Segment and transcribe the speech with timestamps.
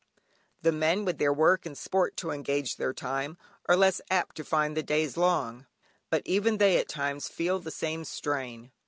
[0.63, 4.43] The men, with their work and sport to engage their time, are less apt to
[4.43, 5.67] find the days long;
[6.09, 8.71] but even they at times feel the same strain.